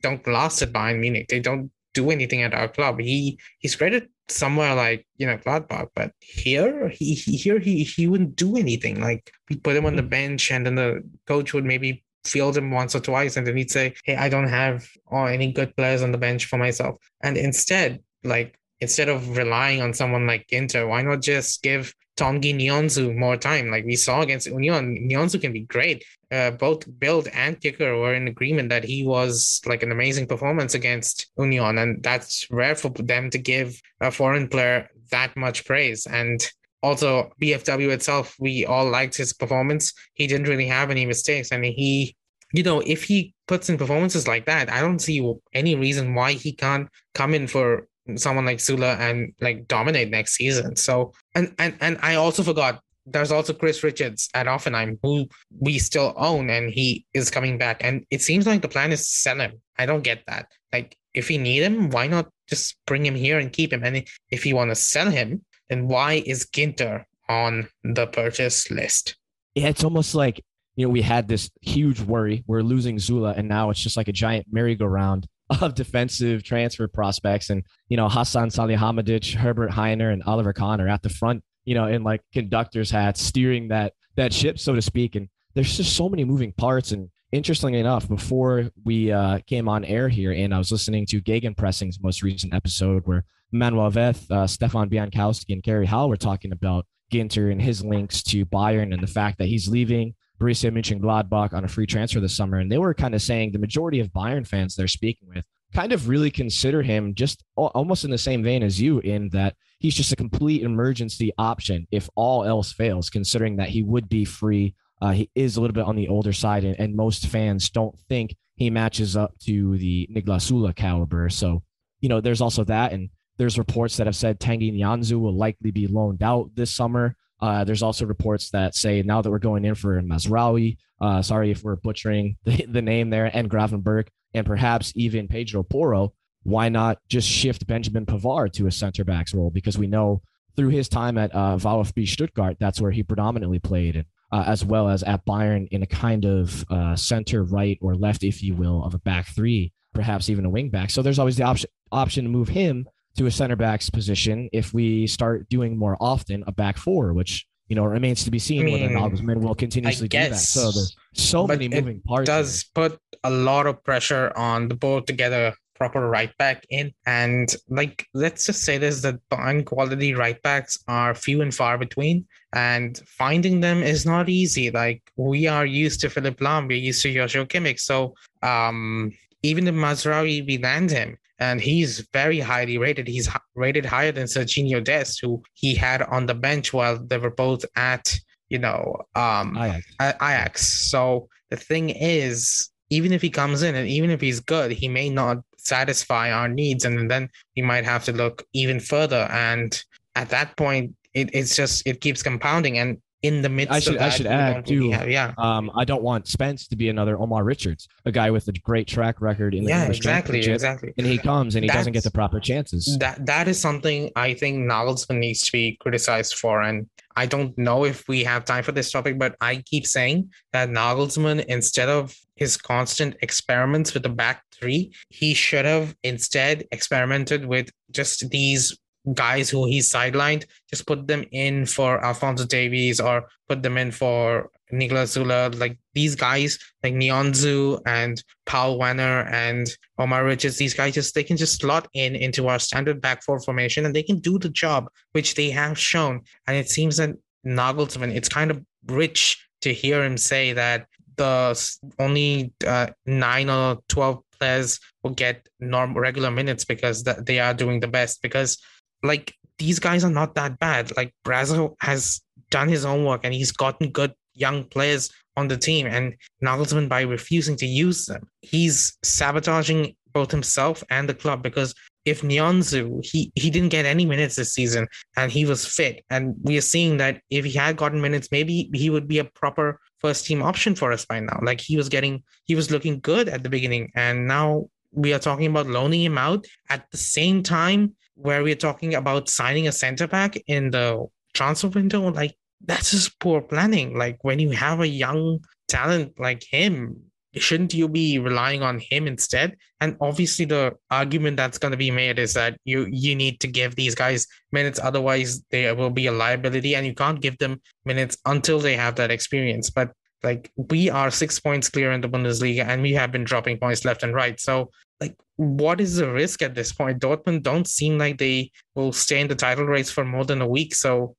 [0.00, 1.28] don't last at Bayern Munich.
[1.28, 2.94] They don't do anything at our club.
[3.00, 8.06] He he's great somewhere like you know Gladbach, but here he, he here he he
[8.06, 9.00] wouldn't do anything.
[9.08, 10.18] Like we put him on the mm-hmm.
[10.20, 10.90] bench, and then the
[11.26, 14.48] coach would maybe field him once or twice, and then he'd say, "Hey, I don't
[14.62, 19.36] have oh, any good players on the bench for myself." And instead, like instead of
[19.36, 23.70] relying on someone like Ginter, why not just give Tanguy Nianzou more time?
[23.70, 26.04] Like we saw against Union, Nianzou can be great.
[26.30, 30.74] Uh, both Bild and Kicker were in agreement that he was like an amazing performance
[30.74, 36.06] against Union, and that's rare for them to give a foreign player that much praise.
[36.06, 36.46] And
[36.82, 39.94] also BFW itself, we all liked his performance.
[40.14, 42.14] He didn't really have any mistakes, and he
[42.52, 46.32] you know, if he puts in performances like that, I don't see any reason why
[46.32, 47.86] he can't come in for
[48.16, 50.76] someone like Süle and like dominate next season.
[50.76, 52.80] So and and and I also forgot
[53.12, 55.28] there's also Chris Richards at Hoffenheim who
[55.60, 57.82] we still own and he is coming back.
[57.82, 59.60] And it seems like the plan is to sell him.
[59.78, 60.50] I don't get that.
[60.72, 63.82] Like if you need him, why not just bring him here and keep him?
[63.84, 69.16] And if you want to sell him, then why is Ginter on the purchase list?
[69.54, 70.42] Yeah, it's almost like
[70.76, 72.44] you know we had this huge worry.
[72.46, 75.26] We're losing Süle, and now it's just like a giant merry-go-round
[75.60, 77.50] of defensive transfer prospects.
[77.50, 81.74] And, you know, Hassan Salihamidzic, Herbert Hainer, and Oliver Kahn are at the front, you
[81.74, 85.16] know, in like conductor's hats, steering that that ship, so to speak.
[85.16, 86.92] And there's just so many moving parts.
[86.92, 91.20] And, interestingly enough, before we uh, came on air here, and I was listening to
[91.20, 96.52] Gegenpressing's most recent episode where Manuel Veth, uh, Stefan Bienkowski, and Gary Howell were talking
[96.52, 101.52] about Ginter and his links to Bayern and the fact that he's leaving Borussia Mönchengladbach
[101.52, 102.58] on a free transfer this summer.
[102.58, 105.92] And they were kind of saying the majority of Bayern fans they're speaking with kind
[105.92, 109.94] of really consider him just almost in the same vein as you in that he's
[109.94, 114.74] just a complete emergency option if all else fails, considering that he would be free.
[115.00, 117.98] Uh, he is a little bit on the older side, and, and most fans don't
[118.08, 121.28] think he matches up to the Niklas Süle caliber.
[121.28, 121.62] So,
[122.00, 122.92] you know, there's also that.
[122.92, 127.14] And there's reports that have said Tanguy Nianzou will likely be loaned out this summer.
[127.40, 131.52] Uh, there's also reports that say now that we're going in for Mazraoui, uh, sorry
[131.52, 136.12] if we're butchering the, the name there, and Gravenberch, and perhaps even Pedro Porro,
[136.48, 139.50] why not just shift Benjamin Pavard to a center backs role?
[139.50, 140.22] Because we know
[140.56, 144.64] through his time at uh, VfB Stuttgart, that's where he predominantly played, and, uh, as
[144.64, 148.54] well as at Bayern in a kind of uh, center right or left, if you
[148.54, 150.90] will, of a back three, perhaps even a wing back.
[150.90, 154.72] So there's always the option option to move him to a center back's position if
[154.72, 158.62] we start doing more often a back four, which you know remains to be seen
[158.62, 160.34] I mean, whether Nagelsmann will continuously do that.
[160.36, 162.26] So there's so many moving parts.
[162.26, 162.88] Does here.
[162.88, 166.92] put a lot of pressure on the both together proper right back in.
[167.06, 171.78] And like, let's just say this that Bayern quality right backs are few and far
[171.78, 174.70] between, and finding them is not easy.
[174.70, 177.80] Like, we are used to Philipp Lahm, we're used to Joshua Kimmich.
[177.80, 179.12] So, um,
[179.42, 183.06] even if Mazraoui, we land him, and he's very highly rated.
[183.06, 187.30] He's rated higher than Sergiño Dest, who he had on the bench while they were
[187.30, 189.86] both at you know um Ajax.
[190.00, 190.66] Ajax.
[190.90, 194.88] So the thing is, even if he comes in and even if he's good, he
[194.88, 199.28] may not satisfy our needs, and then we might have to look even further.
[199.30, 199.70] And
[200.14, 202.78] at that point, it, it's just it keeps compounding.
[202.78, 204.90] And in the midst I should, I should add too.
[204.92, 205.32] Have, yeah.
[205.38, 208.86] Um, I don't want Spence to be another Omar Richards, a guy with a great
[208.86, 210.94] track record in the yeah, exactly, exactly.
[210.96, 212.96] And he comes and he That's, doesn't get the proper chances.
[212.98, 216.62] That that is something I think Nagelsmann needs to be criticized for.
[216.62, 220.30] And I don't know if we have time for this topic, but I keep saying
[220.52, 226.66] that Nagelsmann, instead of his constant experiments with the back three, he should have instead
[226.70, 228.78] experimented with just these
[229.14, 233.90] guys who he sidelined, just put them in for Alphonso Davies or put them in
[233.90, 235.58] for Niklas Süle.
[235.58, 239.68] Like these guys, like Nianzou and Paul Werner and
[239.98, 243.40] Omar Richards, these guys just they can just slot in into our standard back four
[243.40, 246.22] formation and they can do the job, which they have shown.
[246.46, 247.10] And it seems that
[247.46, 253.78] Nagelsmann, it's kind of rich to hear him say that the only uh, nine or
[253.88, 258.58] 12 players will get normal regular minutes because th- they are doing the best because
[259.02, 260.96] like these guys are not that bad.
[260.96, 265.56] Like Brazzo has done his own work and he's gotten good young players on the
[265.56, 265.86] team.
[265.86, 271.74] And Nagelsmann, by refusing to use them, he's sabotaging both himself and the club because
[272.04, 276.04] if Nianzou, he, he didn't get any minutes this season and he was fit.
[276.08, 279.24] And we are seeing that if he had gotten minutes, maybe he would be a
[279.24, 281.38] proper first team option for us by now.
[281.42, 283.90] Like he was getting, he was looking good at the beginning.
[283.94, 288.56] And now we are talking about loaning him out at the same time where we're
[288.56, 293.96] talking about signing a center back in the transfer window, like that's just poor planning.
[293.96, 296.96] Like when you have a young talent like him,
[297.36, 299.56] shouldn't you be relying on him instead?
[299.80, 303.46] And obviously, the argument that's going to be made is that you you need to
[303.46, 307.60] give these guys minutes, otherwise they will be a liability, and you can't give them
[307.84, 309.70] minutes until they have that experience.
[309.70, 313.58] But like we are six points clear in the Bundesliga, and we have been dropping
[313.58, 314.38] points left and right.
[314.40, 317.00] So like what is the risk at this point?
[317.00, 320.48] Dortmund don't seem like they will stay in the title race for more than a
[320.48, 320.74] week.
[320.74, 321.14] So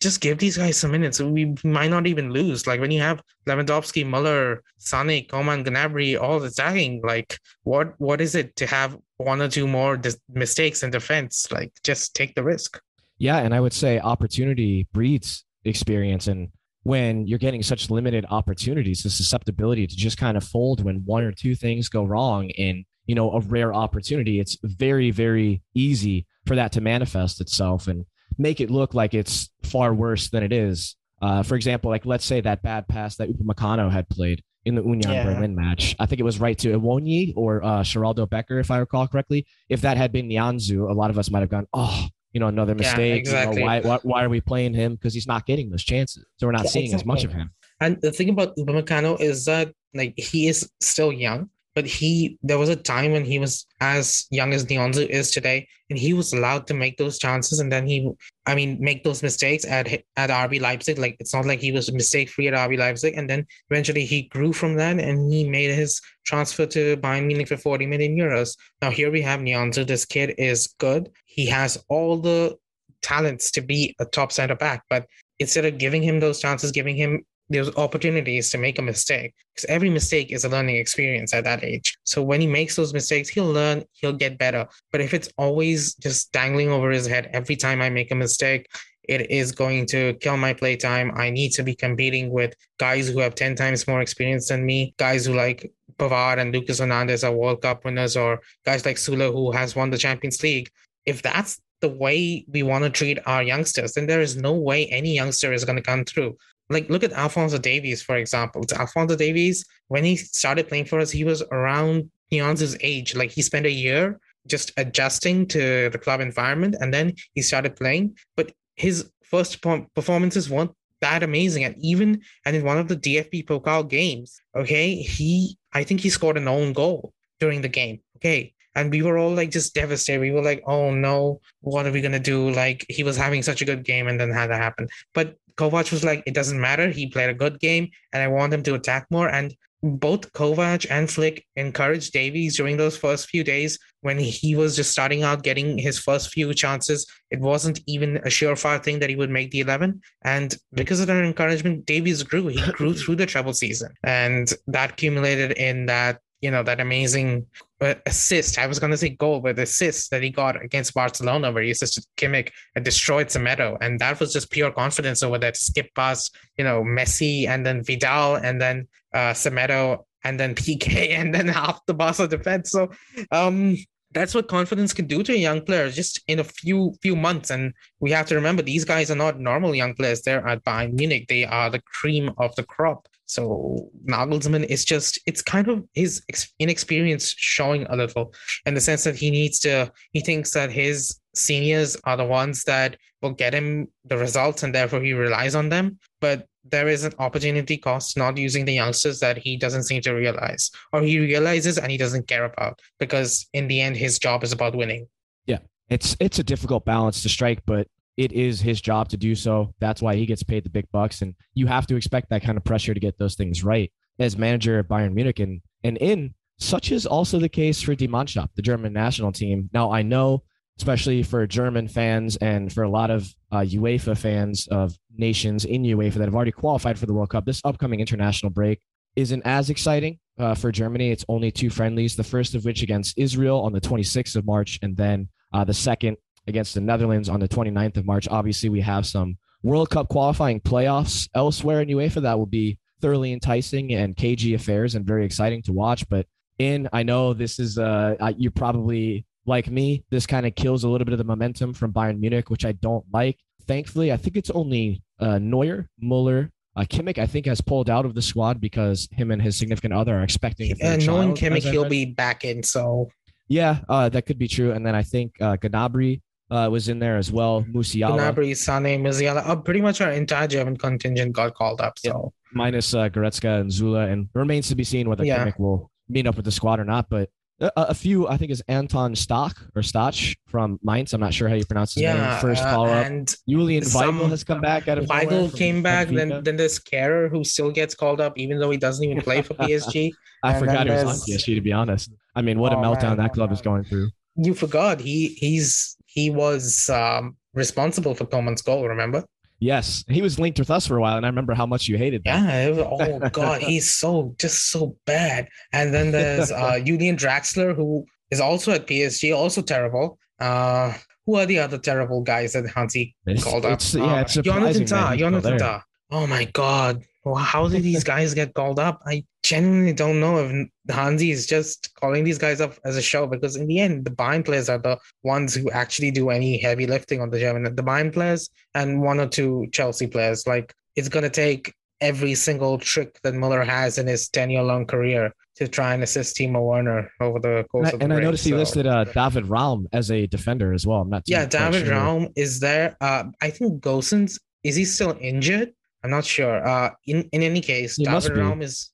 [0.00, 1.20] just give these guys some minutes.
[1.20, 2.66] We might not even lose.
[2.66, 8.34] Like when you have Lewandowski, Muller, Sané, Coman, Gnabry, all attacking, like what what is
[8.34, 11.50] it to have one or two more dis- mistakes in defense?
[11.50, 12.80] Like just take the risk.
[13.18, 16.48] Yeah, and I would say opportunity breeds experience and
[16.84, 21.24] when you're getting such limited opportunities, the susceptibility to just kind of fold when one
[21.24, 26.26] or two things go wrong in you know a rare opportunity it's very very easy
[26.46, 28.04] for that to manifest itself and
[28.38, 32.24] make it look like it's far worse than it is uh, for example like let's
[32.24, 35.24] say that bad pass that Upamecano had played in the Union yeah.
[35.24, 35.94] Berlin match.
[35.98, 39.46] I think it was right to Awoniyi or uh, Sheraldo Becker, if I recall correctly.
[39.68, 42.48] If that had been Nianzou, a lot of us might have gone, oh, you know,
[42.48, 43.12] another mistake.
[43.12, 43.60] Yeah, exactly.
[43.60, 44.96] You know, why, why, why, are we playing him?
[44.96, 46.26] Because he's not getting those chances.
[46.36, 47.02] So we're not yeah, seeing exactly.
[47.02, 47.50] as much of him.
[47.80, 52.58] And the thing about Upamecano is that like he is still young but he there
[52.58, 56.32] was a time when he was as young as Nianzou is today, and he was
[56.32, 58.10] allowed to make those chances, and then he,
[58.46, 60.98] I mean, make those mistakes at at RB Leipzig.
[60.98, 64.22] Like it's not like he was mistake free at RB Leipzig, and then eventually he
[64.22, 68.56] grew from that, and he made his transfer to Bayern Munich for 40 million euros.
[68.80, 69.86] Now here we have Nianzou.
[69.86, 71.10] This kid is good.
[71.34, 72.56] He has all the
[73.02, 75.06] talents to be a top center back, but
[75.40, 79.68] instead of giving him those chances, giving him those opportunities to make a mistake because
[79.68, 81.98] every mistake is a learning experience at that age.
[82.04, 84.66] So when he makes those mistakes, he'll learn, he'll get better.
[84.92, 88.68] But if it's always just dangling over his head every time I make a mistake,
[89.02, 91.12] it is going to kill my playtime.
[91.16, 94.94] I need to be competing with guys who have 10 times more experience than me,
[94.98, 99.32] guys who like Pavard and Lucas Hernandez are World Cup winners, or guys like Süle
[99.32, 100.70] who has won the Champions League.
[101.06, 104.86] If that's the way we want to treat our youngsters, then there is no way
[104.86, 106.36] any youngster is going to come through
[106.70, 108.62] like look at Alphonso Davies, for example.
[108.62, 113.14] It's Alphonso Davies, when he started playing for us, he was around Neon's age.
[113.14, 117.76] Like he spent a year just adjusting to the club environment and then he started
[117.76, 118.16] playing.
[118.36, 119.62] But his first
[119.94, 121.64] performances weren't that amazing.
[121.64, 126.10] And even and in one of the DFB Pokal games, okay, he I think he
[126.10, 128.00] scored an own goal during the game.
[128.16, 128.54] Okay.
[128.74, 130.20] And we were all like just devastated.
[130.20, 132.50] We were like, oh no, what are we gonna do?
[132.50, 134.88] Like he was having such a good game and then had that happen.
[135.12, 136.88] But Kovac was like, it doesn't matter.
[136.90, 139.28] He played a good game, and I want him to attack more.
[139.28, 144.76] And both Kovac and Flick encouraged Davies during those first few days when he was
[144.76, 147.06] just starting out getting his first few chances.
[147.30, 150.00] It wasn't even a surefire thing that he would make the 11.
[150.22, 152.46] And because of that encouragement, Davies grew.
[152.48, 153.92] He grew through the treble season.
[154.02, 157.46] And that accumulated in that you know that amazing
[157.80, 158.58] uh, assist.
[158.58, 161.70] I was going to say goal, but assist that he got against Barcelona, where he
[161.70, 166.36] assisted Kimmich and destroyed Semedo, and that was just pure confidence over that skip past,
[166.58, 171.48] you know, Messi and then Vidal and then uh, Semedo and then PK and then
[171.48, 172.70] half the Barca defense.
[172.70, 172.90] So,
[173.32, 173.78] um,
[174.12, 177.48] that's what confidence can do to a young player just in a few few months.
[177.50, 180.20] And we have to remember these guys are not normal young players.
[180.20, 181.26] They're at Bayern Munich.
[181.28, 183.08] They are the cream of the crop.
[183.26, 186.22] So Nagelsmann is just, it's kind of his
[186.58, 188.34] inexperience showing a little
[188.66, 192.64] in the sense that he needs to, he thinks that his seniors are the ones
[192.64, 195.98] that will get him the results and therefore he relies on them.
[196.20, 200.12] But there is an opportunity cost not using the youngsters that he doesn't seem to
[200.12, 204.42] realize or he realizes and he doesn't care about because in the end his job
[204.42, 205.06] is about winning.
[205.46, 205.58] Yeah.
[205.90, 209.74] It's it's a difficult balance to strike, but it is his job to do so.
[209.80, 211.22] That's why he gets paid the big bucks.
[211.22, 214.38] And you have to expect that kind of pressure to get those things right as
[214.38, 215.40] manager at Bayern Munich.
[215.40, 219.68] And, and in such is also the case for Die Mannschaft, the German national team.
[219.72, 220.44] Now, I know,
[220.78, 225.82] especially for German fans and for a lot of uh, UEFA fans of nations in
[225.82, 228.80] UEFA that have already qualified for the World Cup, this upcoming international break
[229.16, 231.10] isn't as exciting uh, for Germany.
[231.10, 234.78] It's only two friendlies, the first of which against Israel on the 26th of March,
[234.82, 238.28] and then uh, the second against the Netherlands on the 29th of March.
[238.28, 243.32] Obviously, we have some World Cup qualifying playoffs elsewhere in UEFA that will be thoroughly
[243.32, 246.08] enticing and cagey affairs and very exciting to watch.
[246.08, 246.26] But
[246.58, 250.88] in, I know this is, uh, you're probably like me, this kind of kills a
[250.88, 253.38] little bit of the momentum from Bayern Munich, which I don't like.
[253.66, 258.04] Thankfully, I think it's only uh, Neuer, Muller, uh, Kimmich, I think, has pulled out
[258.04, 260.76] of the squad because him and his significant other are expecting.
[260.80, 262.62] And knowing Kimmich, he'll be back in.
[262.62, 263.10] So
[263.48, 264.72] yeah, uh, that could be true.
[264.72, 267.64] And then I think uh, Gnabry uh, was in there as well.
[267.64, 268.18] Musiala.
[268.18, 269.46] Gnabry, Sané, Musiala.
[269.46, 271.98] Uh, pretty much our entire German contingent got called up.
[271.98, 272.56] So yeah.
[272.56, 275.44] minus uh, Goretzka and Süle, and remains to be seen whether yeah.
[275.44, 277.08] Kimmich will meet up with the squad or not.
[277.08, 277.30] But
[277.60, 281.12] a, a few, I think, is Anton Stock or Stach from Mainz.
[281.12, 282.40] I'm not sure how you pronounce his yeah, name.
[282.40, 283.06] First follow up.
[283.06, 286.08] And Julian Weigl has come back out of Weigl came back.
[286.08, 289.42] Then then there's Kehrer who still gets called up even though he doesn't even play
[289.42, 290.12] for PSG.
[290.42, 292.10] I and forgot he was on PSG to be honest.
[292.34, 294.10] I mean, what oh, a meltdown man, that club oh, is going through.
[294.36, 298.88] You forgot he he's he was um, responsible for Coman's goal.
[298.88, 299.24] Remember?
[299.58, 301.96] Yes, he was linked with us for a while, and I remember how much you
[301.96, 302.42] hated that.
[302.44, 302.78] Yeah, was,
[303.24, 305.48] oh god, he's so just so bad.
[305.72, 310.18] And then there's uh, Julian Draxler, who is also at PSG, also terrible.
[310.38, 310.92] Uh,
[311.26, 313.80] who are the other terrible guys that Hansi called up?
[313.94, 315.16] yeah, uh, it's Jonathan Tah.
[315.16, 315.82] Jonathan Tah.
[316.10, 319.00] Oh my god, well, how did these guys get called up?
[319.06, 323.26] I genuinely don't know if Hansi is just calling these guys up as a show
[323.26, 326.86] because in the end, the Bayern players are the ones who actually do any heavy
[326.86, 327.64] lifting on the German.
[327.74, 330.46] The Bayern players and one or two Chelsea players.
[330.46, 334.84] Like it's gonna take every single trick that Muller has in his 10 year long
[334.84, 338.20] career to try and assist Timo Werner over the course and of the And I
[338.20, 338.50] noticed so.
[338.50, 341.00] he listed uh, David Raum as a defender as well.
[341.02, 341.94] I'm not Yeah, David sure.
[341.94, 342.96] Raum is there.
[343.00, 345.72] Uh, I think Gosens, is he still injured?
[346.04, 346.66] I'm not sure.
[346.66, 348.90] Uh, in in any case, David Raum is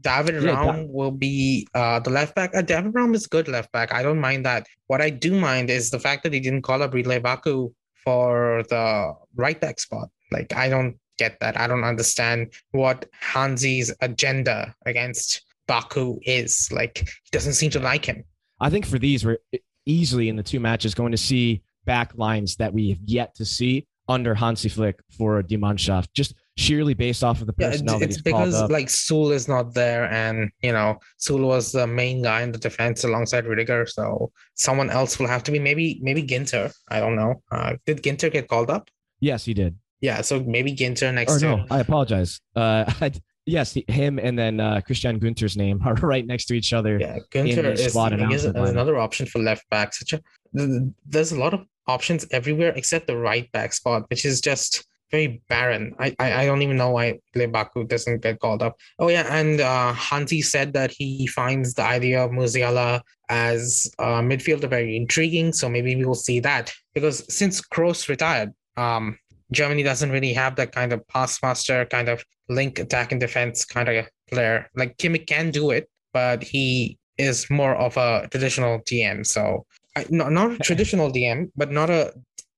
[0.00, 2.54] David Yeah, Raum will be uh, the left back.
[2.54, 3.92] Uh, David Raum is good left back.
[3.92, 4.66] I don't mind that.
[4.86, 7.70] What I do mind is the fact that he didn't call up Ridle Baku
[8.02, 10.08] for the right back spot.
[10.32, 11.58] Like I don't get that.
[11.58, 16.70] I don't understand what Hansi's agenda against Baku is.
[16.72, 18.24] Like he doesn't seem to like him.
[18.60, 19.38] I think for these, we're
[19.84, 23.44] easily in the two matches going to see back lines that we have yet to
[23.44, 27.96] see under Hansi Flick for Die Mannschaft, just sheerly based off of the Yeah, personnel
[28.02, 32.22] it's, it's because like Süle is not there, and you know Süle was the main
[32.22, 33.86] guy in the defense alongside Rudiger.
[33.86, 36.72] So someone else will have to be maybe maybe Ginter.
[36.88, 37.42] I don't know.
[37.50, 38.90] Uh, did Ginter get called up?
[39.20, 39.76] yes, he did.
[40.00, 42.40] Yeah, so maybe Ginter next Or no, I apologize.
[42.54, 43.10] Uh, I,
[43.46, 46.98] yes, him and then uh, Christian Gunter's name are right next to each other.
[46.98, 49.94] Yeah, Gunter is, is, is another option for left back.
[49.94, 50.20] Such a
[50.52, 55.42] there's a lot of options everywhere except the right back spot, which is just very
[55.48, 55.94] barren.
[56.04, 57.06] I I, I don't even know why
[57.36, 58.74] Lebaku doesn't get called up.
[58.98, 63.62] Oh yeah, and uh, Hansi said that he finds the idea of Musiala as
[63.98, 65.52] a midfielder very intriguing.
[65.52, 69.18] So maybe we will see that because since Kroos retired, um,
[69.52, 73.64] Germany doesn't really have that kind of pass master kind of link attack and defense
[73.64, 74.68] kind of player.
[74.74, 79.24] Like Kimmich can do it, but he is more of a traditional DM.
[79.24, 79.66] So
[80.10, 82.12] not not a traditional DM, but not a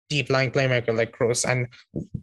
[0.09, 1.49] deep line playmaker like Kroos.
[1.49, 1.67] And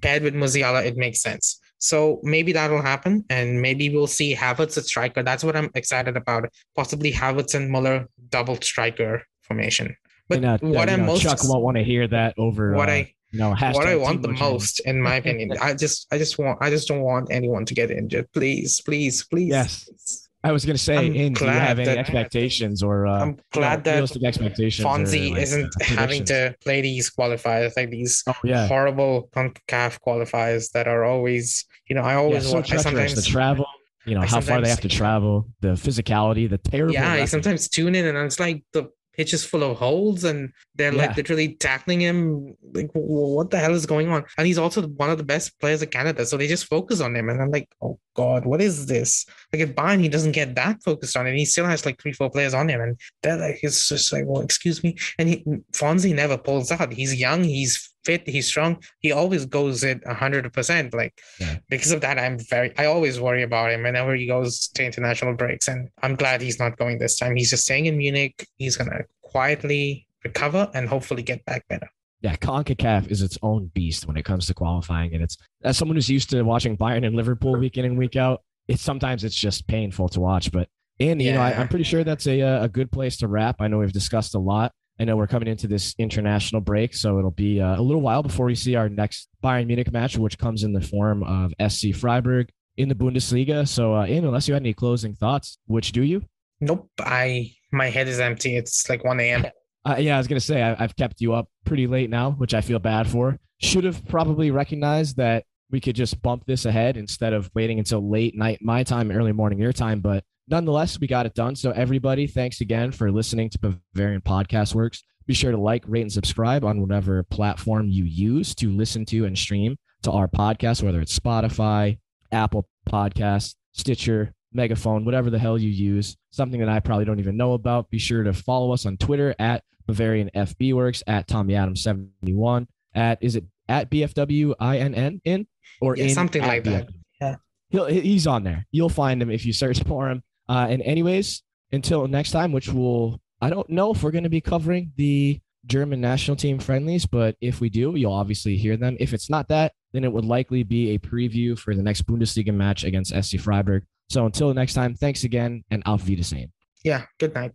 [0.01, 1.59] paired with Musiala, it makes sense.
[1.79, 5.21] So maybe that will happen, and maybe we'll see Havertz at striker.
[5.21, 6.45] That's what I'm excited about.
[6.77, 9.97] Possibly Havertz and Muller double striker formation.
[10.29, 12.73] But And, uh, what you I'm know, most Chuck won't want to hear that over
[12.73, 15.51] what uh, I you know what I want the most, in my opinion.
[15.61, 18.31] I just I just want I just don't want anyone to get injured.
[18.31, 19.49] Please, please, please.
[19.49, 20.29] Yes.
[20.45, 23.21] I was going to say, I'm in, do you have any that- expectations or uh,
[23.21, 24.85] I'm you know, glad that realistic expectations?
[24.85, 29.99] Fonzie like, isn't uh, having to play these qualifiers like these Oh yeah, horrible CONCACAF
[30.05, 32.73] qualifiers that are always, you know, I yeah, always so want.
[32.73, 33.65] I sometimes The travel,
[34.05, 36.93] you know, I how far they have to travel, the physicality, the terrible.
[36.93, 40.51] yeah, I sometimes tune in and it's like the pitch is full of holes and
[40.75, 41.07] they're Yeah.
[41.07, 42.55] like literally tackling him.
[42.73, 44.23] Like, wh- wh- what the hell is going on?
[44.37, 47.15] And he's also one of the best players of Canada, so they just focus on
[47.15, 47.29] him.
[47.29, 49.25] And I'm like, oh god, what is this?
[49.51, 51.35] Like at Bayern, he doesn't get that focused on it.
[51.35, 54.23] He still has like three, four players on him, and they're like, it's just like,
[54.25, 54.97] well, excuse me.
[55.19, 55.43] And he,
[55.73, 56.91] Fonzie never pulls out.
[56.93, 58.81] He's young, he's fit, he's strong.
[58.99, 60.93] He always goes it hundred percent.
[60.93, 61.57] Like Yeah.
[61.69, 65.33] because of that, I'm very, I always worry about him whenever he goes to international
[65.35, 67.35] breaks, and I'm glad he's not going this time.
[67.35, 68.47] He's just staying in Munich.
[68.57, 71.89] He's gonna quietly recover and hopefully get back better.
[72.21, 75.97] yeah, CONCACAF is its own beast when it comes to qualifying, and it's as someone
[75.97, 79.35] who's used to watching Bayern and Liverpool week in and week out, it's sometimes it's
[79.35, 80.51] just painful to watch.
[80.51, 83.57] But and you know, I, I'm pretty sure that's a a good place to wrap.
[83.59, 84.71] I know we've discussed a lot.
[84.99, 88.21] I know we're coming into this international break, so it'll be uh, a little while
[88.21, 91.95] before we see our next Bayern Munich match, which comes in the form of SC
[91.95, 93.67] Freiburg in the Bundesliga.
[93.67, 96.23] So, uh, Ian, unless you had any closing thoughts, which do you?
[96.61, 98.55] Nope, I my head is empty.
[98.55, 99.45] It's like 1 a.m.
[99.85, 102.53] Uh, yeah, I was gonna say I, I've kept you up pretty late now, which
[102.53, 103.37] I feel bad for.
[103.59, 108.09] Should have probably recognized that we could just bump this ahead instead of waiting until
[108.09, 109.99] late night my time, early morning your time.
[109.99, 111.55] But nonetheless, we got it done.
[111.55, 115.03] So everybody, thanks again for listening to Bavarian Podcast Works.
[115.25, 119.25] Be sure to like, rate, and subscribe on whatever platform you use to listen to
[119.25, 121.97] and stream to our podcast, whether it's Spotify,
[122.31, 126.17] Apple Podcasts, Stitcher, Megaphone, whatever the hell you use.
[126.31, 127.89] Something that I probably don't even know about.
[127.89, 132.67] Be sure to follow us on Twitter at Bavarian FB Works, at Tommy Adams 71,
[132.93, 135.47] at is it at BFWINN in
[135.81, 136.89] or Yeah, in something like that.
[137.21, 137.35] Yeah.
[137.69, 138.65] He'll, he's on there.
[138.71, 140.21] You'll find him if you search for him.
[140.47, 144.29] Uh, and anyways, until next time, which will I don't know if we're going to
[144.29, 148.97] be covering the German national team friendlies, but if we do, you'll obviously hear them.
[148.99, 152.53] If it's not that, then it would likely be a preview for the next Bundesliga
[152.53, 153.83] match against SC Freiburg.
[154.09, 156.51] So until next time, thanks again, and auf Wiedersehen.
[156.83, 157.53] Yeah, good night.